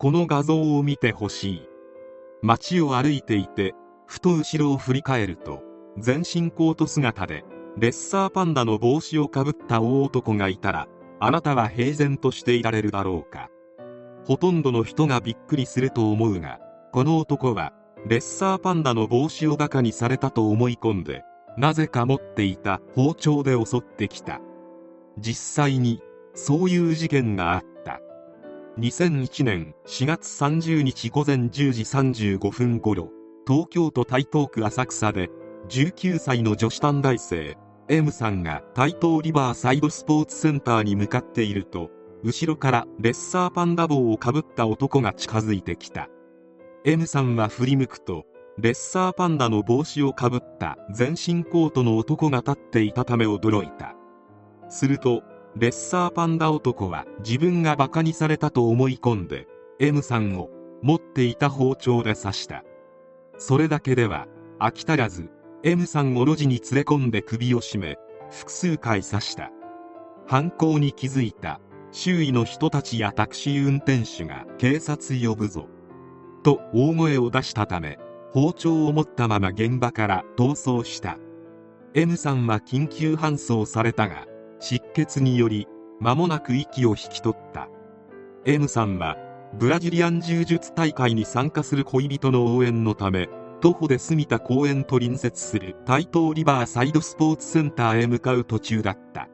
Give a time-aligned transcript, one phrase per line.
[0.00, 1.68] この画像を見てほしい。
[2.40, 3.74] 街を歩いていて
[4.06, 5.64] ふと後ろを振り返ると
[5.98, 7.44] 全身コート姿で
[7.76, 10.86] レッサーパンダの帽子をかぶった大男がいたら
[11.18, 13.50] あなたは平然としていられるだろうか。
[14.24, 16.60] ほとんどの人がびっくりすると思うが
[16.92, 17.72] この男は
[18.06, 21.24] レッサーパンダの帽子をバカにされたと思い込んで
[21.56, 24.40] なぜか持っていた包丁で襲ってきた。
[25.18, 26.00] 実際に
[26.34, 27.67] そういう事件があった。
[28.78, 31.82] 2001年4月30日午前10時
[32.38, 33.10] 35分頃
[33.44, 35.30] 東京都台東区浅草で
[35.68, 37.56] 19歳の女子短大生
[37.88, 41.90] M さんが台東リバーサイドスポーツセンターに向かっていると
[42.22, 46.08] 後ろからレッサーパンダ帽をかぶった男が近づいてきた。
[46.84, 48.26] M さんは振り向くと
[48.58, 53.96] レッサーパンダの帽子をかぶった全身コートの男が立っていたため驚いた。
[54.68, 55.22] すると
[55.56, 59.46] レッサーパンダ男は自分がバカにされたと思い込んで
[59.80, 60.50] M さんを
[60.82, 62.64] 持っていた包丁で刺した。
[63.38, 64.26] それだけでは
[64.58, 65.30] 飽き足らず
[65.62, 67.98] M さんを路地に連れ込んで首を絞め
[68.30, 69.50] 複数回刺した。
[70.26, 75.66] 犯行に気づいた周囲の人たちやタクシー運転手が警察呼ぶぞ
[76.42, 77.98] と大声を出したため
[78.30, 81.18] 包丁を持ったまま現場から逃走した。
[81.94, 84.26] M さんは緊急搬送されたが
[84.60, 85.66] 失血により
[86.00, 87.68] 間もなく息を引き取った。
[88.44, 89.16] M さんは
[89.54, 93.28] ブラジリアン柔術大会に参加する恋人の応援のため
[93.60, 99.28] 徒歩で住田公園と隣接する台東リバーサイドスポーツセンターへ向かう途中だった。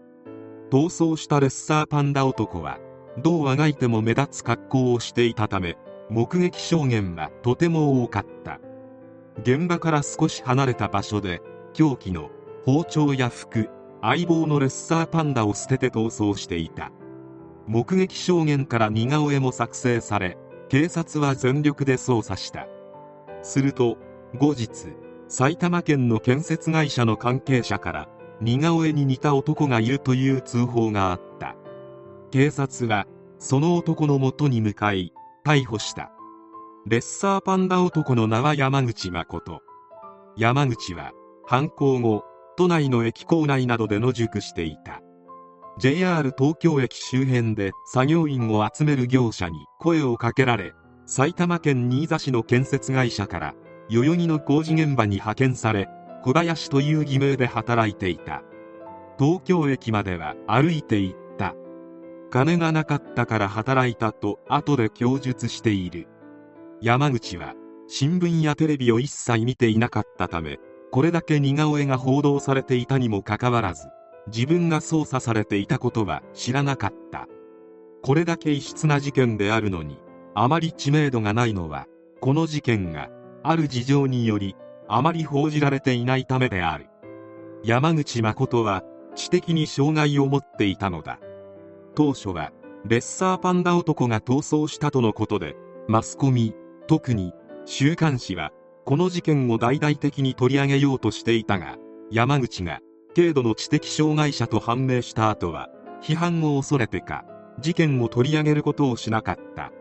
[0.71, 2.79] 逃走したレッサーパンダ男は
[3.23, 5.77] どうあがいても目立つ格好をしていたため
[6.11, 8.61] 目撃証言はとても多かった。
[9.41, 12.31] 現場から少し離れた場所で凶器の
[12.65, 13.69] 包丁や服
[14.07, 16.93] 相棒のレッサーパンダを捨てて逃走していた。
[17.67, 20.37] 目撃証言から似顔絵も作成され
[20.69, 22.69] 警察は全力で捜査した。
[23.41, 23.97] すると
[24.35, 24.95] 後日
[25.29, 28.09] 埼玉県の建設会社の関係者から
[28.43, 31.57] 似顔絵に似た男がいるという通報があった。
[32.31, 33.07] 警察は
[33.39, 35.15] その男のもとに向かい
[35.47, 36.13] 逮捕した。
[36.87, 39.63] レッサーパンダ男の名は山口誠。
[40.37, 41.13] 山口は
[41.47, 42.23] 犯行後
[42.57, 45.01] 都内の駅構内などで野宿していた。
[45.79, 50.73] JR 東京駅周辺で作業員を集める業者に声をかけられ
[51.05, 53.55] 埼玉県新座市の建設会社から
[53.91, 55.89] 代々木の工事現場に派遣され
[56.23, 58.43] 小林という偽名で働いていた。
[59.19, 61.55] 東京駅までは歩いて行った。
[62.31, 66.09] 金がなかったから働いたと後で供述している。
[66.81, 67.55] 山口は
[67.89, 70.59] 新聞やテレビを一切見ていなかったため
[70.95, 73.89] これだけ似顔絵が報道されていたにもかかわらず
[74.29, 77.27] 自分が捜査されていたことは知らなかった。
[78.01, 79.99] これだけ異質な事件であるのに
[80.37, 81.89] あまり知名度がないのは
[82.21, 83.11] この事件が
[83.43, 84.55] ある事情により
[84.87, 86.87] あまり報じられていないためである。
[87.65, 88.85] 山口誠は
[89.17, 91.19] 知的に障害を持っていたのだ。
[91.97, 92.53] 当初は
[92.87, 95.57] レッサーパンダ男が逃走したとのことで
[95.89, 96.55] マスコミ
[96.87, 97.33] 特に
[97.65, 98.53] 週刊誌は
[98.85, 101.77] この事件を大々的に取り上げようとしていたが
[102.11, 102.81] 山口が
[103.17, 105.71] 軽度の知的障害者と判明した後は
[106.03, 107.25] 批判を恐れてか
[107.61, 109.73] 事件を取り上げることをしなかった。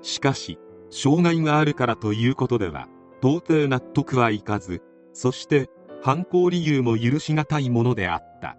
[0.00, 0.58] しかし
[0.90, 2.88] 障害があるからということでは
[3.20, 4.80] 到底納得はいかず
[5.12, 5.68] そして
[6.02, 8.56] 犯行理由も許し難いものであった。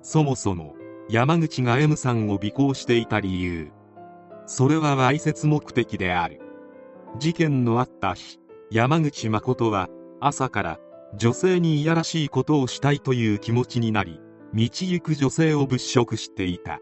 [0.00, 0.74] そもそも
[1.10, 3.70] 山口が M さんを尾行していた理由
[4.46, 6.40] それはわいせつ目的である。
[7.18, 8.38] 事件のあった日
[8.74, 10.80] 山口誠は朝から
[11.14, 14.18] 女性にいやらしいことをしたいという気持ちになり
[14.54, 16.80] 道行く女性を物色していた。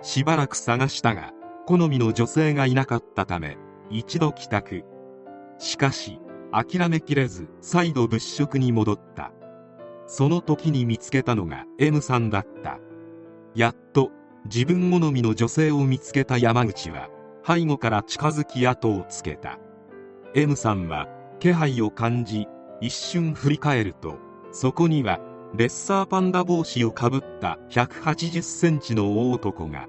[0.00, 1.32] しばらく探したが
[1.66, 3.58] 好みの女性がいなかったため
[3.90, 4.84] 一度帰宅。
[5.58, 6.20] しかし
[6.52, 9.32] 諦めきれず再度物色に戻った。
[10.06, 12.78] その時に見つけたのが M さんだった。
[13.56, 14.12] やっと
[14.44, 17.08] 自分好みの女性を見つけた山口は
[17.44, 19.58] 背後から近づき後をつけた。
[20.34, 21.08] M さんは
[21.40, 22.46] 気配を感じ
[22.80, 24.16] 一瞬振り返ると
[24.52, 25.20] そこには
[25.54, 29.88] レッサーパンダ帽子をかぶった180センチの大男が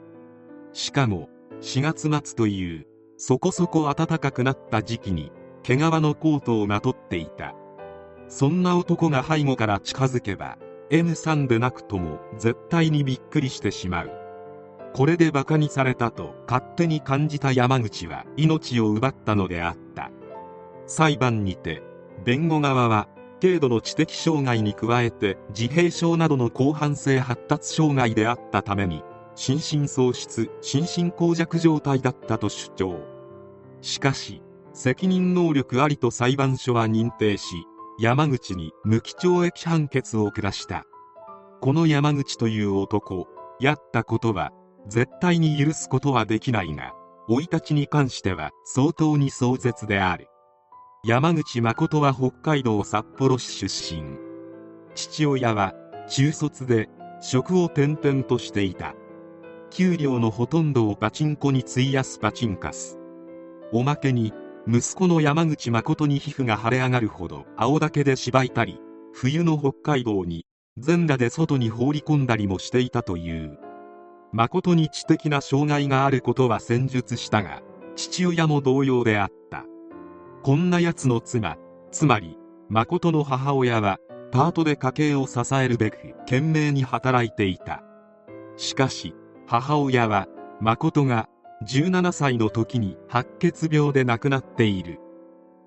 [0.73, 1.29] しかも
[1.61, 2.87] 4月末という
[3.17, 5.31] そこそこ暖かくなった時期に
[5.63, 7.53] 毛皮のコートをまとっていた。
[8.29, 10.57] そんな男が背後から近づけば
[10.89, 14.11] M さんでなくとも絶対にびっくりしてしまう。
[14.93, 20.11] これでバカにされたと勝手に感じた山口は命を奪ったのであった。
[20.89, 21.83] 裁判にて
[22.25, 23.07] 弁護側は
[23.41, 29.03] 軽度の知的障害に加えて自閉症などの広範性発達障害であったために
[29.35, 32.99] 心神喪失心神耗弱状態だったと主張
[33.81, 34.41] しかし
[34.73, 37.65] 責任能力ありと裁判所は認定し
[37.99, 40.85] 山口に無期懲役判決を下した。
[41.59, 43.27] この山口という男
[43.59, 44.53] やったことは
[44.87, 46.93] 絶対に許すことはできないが
[47.27, 50.29] 生い立ちに関しては相当に壮絶である。
[51.05, 54.17] 山口誠は北海道札幌市出身。
[54.95, 55.73] 父親は
[56.09, 56.89] 中卒で
[57.21, 58.95] 職を転々としていた。
[59.69, 62.99] 給料のほとんどをパチンコに費やすパチンカス。
[63.71, 64.33] おまけに
[64.67, 68.81] 息子の山口誠に皮膚が腫れ上がるほど青竹でしばいたり
[69.13, 70.45] 冬の北海道に
[70.77, 73.57] 全裸で外に放り込んだりもしていたという。
[74.33, 77.61] 誠に知的な障害があることは戦術したが
[77.95, 79.63] 父親も同様であった。
[80.41, 81.57] こんな奴の妻
[81.91, 82.37] つまり
[82.69, 83.97] 誠の母親は
[84.31, 87.83] パートで家計を支えるべく懸命に働いていた。
[88.55, 89.15] しかし
[89.47, 90.27] 母親は
[90.61, 91.27] 誠が
[91.67, 94.99] 17歳の時に白血病で亡くなっている。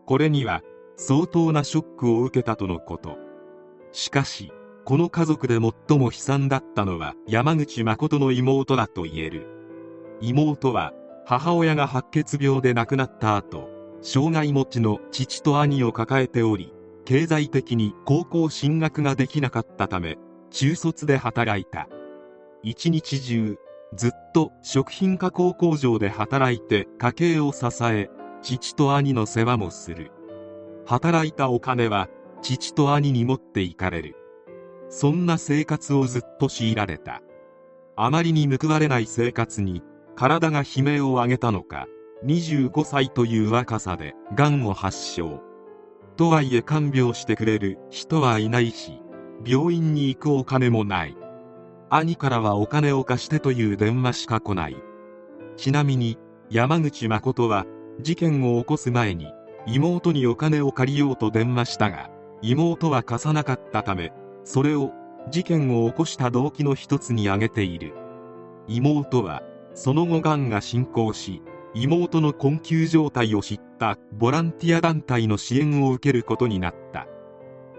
[0.07, 0.63] これには
[0.97, 3.19] 相当なショックを受けたとのこと。
[3.91, 4.53] しかし
[4.87, 5.59] この家族で
[5.89, 9.47] 最も悲惨だったのは山口誠の妹だと言える。
[10.23, 10.93] 妹は
[11.27, 13.72] 母親が白血病で亡くなった後
[14.03, 16.73] 障害持ちの父と兄を抱えており
[17.05, 20.19] 経済的に高校進学ができなかったため
[20.51, 21.89] 中卒で働いた。
[22.63, 23.57] 一日中
[23.95, 28.11] ずっと食品加工工場で働いて家計を支え
[28.43, 30.11] 父と兄の世話もする。
[30.85, 32.09] 働いたお金は
[32.43, 34.17] 父と兄に持っていかれる。
[34.89, 37.23] そんな生活をずっと強いられた。
[37.95, 39.83] あまりに報われない生活に
[40.17, 41.87] 体が悲鳴を上げたのか
[42.25, 45.41] 25歳という若さで癌を発症。
[46.17, 49.01] とはいえ看病してくれる人はいないし
[49.45, 51.17] 病院に行くお金もない。
[51.91, 54.77] 兄からはお金を貸してという電話しか来ない。
[55.57, 56.19] ちなみに
[56.51, 57.67] 山口誠は
[58.01, 59.27] 事件を起こす前に
[59.67, 62.11] 妹にお金を借りようと電話したが
[62.41, 64.13] 妹は貸さなかったため
[64.45, 64.93] それを
[65.31, 67.95] 事件を起こした動機の一つに挙げている。
[68.69, 69.43] 妹は
[69.75, 71.43] その後がんが進行し
[71.75, 77.07] 妹の困窮状態を知ったボランティア団体の支援を受けることになった。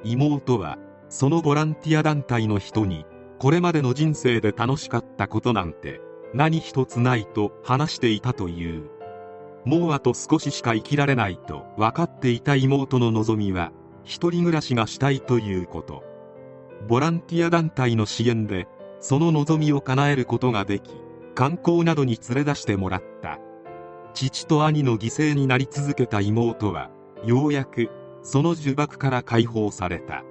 [0.03, 0.77] 妹は
[1.09, 3.05] そのボランティア団体の人に
[3.39, 6.01] これまでの人生で楽しかったことなんて
[6.33, 8.89] 何一つないと話していたという。
[9.65, 13.71] もうあと少ししか生きられないと分かっていた妹の望みは
[14.03, 16.03] 一人暮らしがしたいということ。
[16.87, 18.67] ボランティア団体の支援で
[18.99, 20.89] その望みを叶えることができ
[21.35, 23.39] 観光などに連れ出してもらった。
[24.13, 26.89] 父と兄の犠牲になり続けた妹は
[27.25, 27.89] ようやく
[28.21, 30.23] その呪縛から解放された。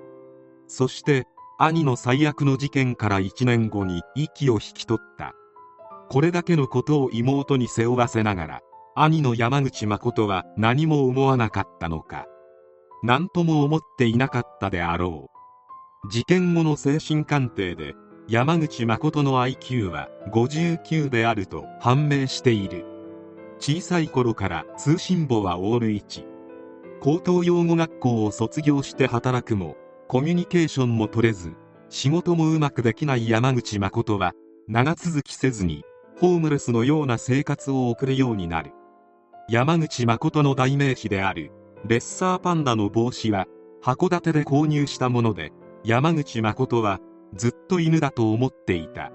[0.67, 1.27] そして
[1.59, 5.35] 兄の最悪の事件から1年後に息を引き取った。
[6.09, 8.61] これだけのことを妹に背負わせながら
[8.95, 12.27] 兄の山口誠は何も思わなかったのか
[13.03, 15.31] 何とも思っていなかったであろ
[16.05, 16.11] う。
[16.11, 17.95] 事件後の精神鑑定で
[18.29, 22.92] 山口誠の IQ は59であると判明している。
[23.65, 26.25] 小さい頃から通信簿はオール1
[26.99, 29.77] 高等養護学校を卒業して働くも
[30.09, 31.53] コミュニケーションも取れず
[31.89, 34.33] 仕事もうまくできない山口誠は
[34.67, 35.85] 長続きせずに
[36.19, 38.73] ホームレスのような生活を送るようになる。
[39.49, 41.53] 山口誠の代名詞である
[41.87, 43.47] レッサーパンダの帽子は
[43.81, 45.53] 函館で購入したもので
[45.85, 46.99] 山口誠は
[47.37, 49.13] ずっと犬だと思っていた。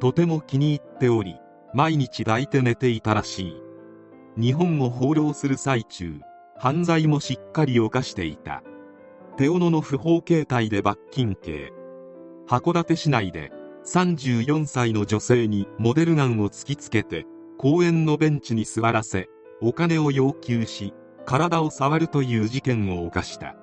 [0.00, 1.36] とても気に入っており
[1.74, 3.65] 毎日抱いて寝ていたらしい。
[4.38, 6.20] 日本を放浪する最中
[6.58, 8.62] 犯罪もしっかり犯していた。
[9.36, 11.72] 手斧の不法形態で罰金刑。
[12.46, 13.50] 函館市内で
[13.84, 17.26] 34歳の女性にモデルガンを突きつけて
[17.58, 19.28] 公園のベンチに座らせ
[19.62, 20.92] お金を要求し
[21.24, 23.56] 体を触るという事件を犯した。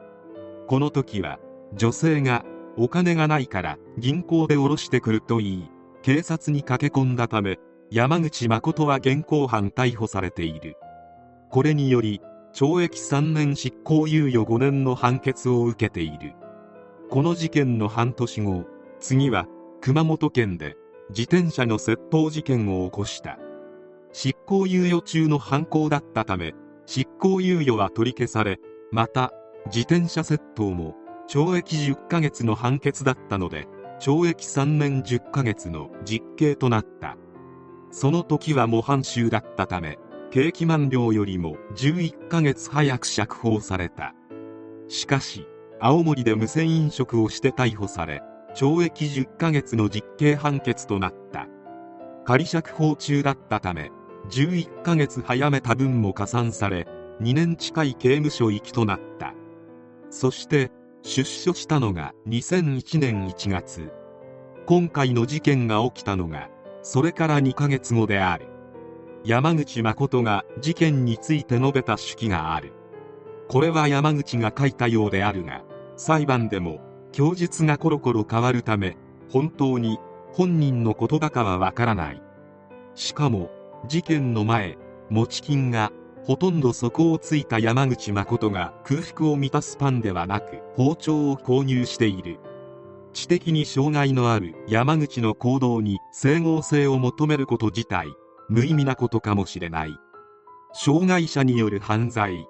[0.68, 1.40] この時は
[1.76, 2.46] 女性が
[2.78, 7.60] お金がないから銀行で下ろしてくると言い警察に駆け込んだため
[7.96, 10.78] 山口誠は現行犯逮捕されている。
[11.52, 12.22] これにより
[12.52, 16.34] 懲役3年執行猶予5年の判決を受けている。
[17.12, 18.66] この事件の半年後
[19.00, 19.46] 次は
[19.80, 20.76] 熊本県で
[21.10, 23.38] 自転車の窃盗事件を起こした。
[24.12, 26.56] 執行猶予中の犯行だったため
[26.88, 28.60] 執行猶予は取り消され
[28.92, 29.32] また
[29.68, 30.96] 自転車窃盗も
[31.30, 33.68] 懲役10ヶ月の判決だったので
[34.00, 37.18] 懲役3年10ヶ月の実刑となった。
[37.94, 40.00] その時は模範囚だったため
[40.32, 44.16] 刑期満了よりも11ヶ月早く釈放された。
[44.88, 45.46] しかし
[45.80, 48.24] 青森で無銭飲食をして逮捕され
[48.56, 51.48] 懲役10ヶ月の実刑判決となった。
[52.26, 53.92] 仮釈放中だったため
[54.32, 56.88] 11ヶ月早めた分も加算され
[57.22, 59.36] 2年近い刑務所行きとなった。
[60.10, 60.72] そして
[61.04, 63.92] 出所したのが2001年1月。
[64.66, 66.50] 今回の事件が起きたのが
[66.84, 68.48] それから2ヶ月後である。
[69.26, 72.74] 山口誠が事件について述べた手記がある。
[73.48, 75.64] これは山口が書いたようであるが
[75.96, 76.80] 裁判でも
[77.12, 78.98] 供述がコロコロ変わるため
[79.30, 80.00] 本当に
[80.34, 82.22] 本人の言葉かはわからない。
[82.96, 83.50] しかも
[83.88, 84.78] 事件の前
[85.10, 85.92] 持ち金が
[86.26, 92.40] ほとんど底をついた山口誠が空腹を満たすパンではなく包丁を購入している。
[93.14, 98.08] 知的に障害のある山口の行動に整合性を求めること自体
[98.50, 99.96] 無意味なことかもしれない。
[100.74, 102.48] 障害者による犯罪。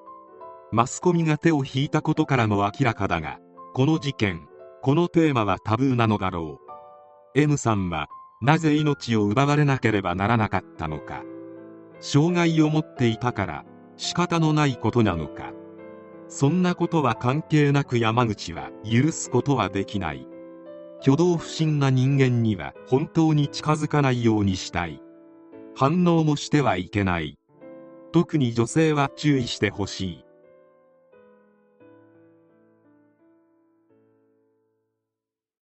[0.71, 3.37] マスコミが手を引いたことからも明らかだが
[3.75, 4.47] この事件
[4.81, 6.59] このテーマはタブーなのだろ
[7.35, 7.39] う。
[7.39, 8.07] M さんは
[8.41, 11.23] なぜ命を奪われなければならなかったのか。
[11.99, 13.65] 障害を持っていたから
[13.97, 15.53] 仕方のないことなのか。
[16.27, 20.27] そんなことは関係なく山口は許すことはできない。
[21.03, 25.01] 挙動不審な人間には本当に近づかないようにしたい。
[25.75, 27.37] 反応もしてはいけない。
[28.13, 30.25] 特に女性は注意してほしい。